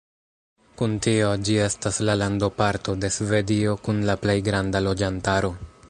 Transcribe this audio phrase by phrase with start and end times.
[0.79, 5.55] Kun tio, ĝi estas la landoparto de Svedio kun la plej granda loĝantaro.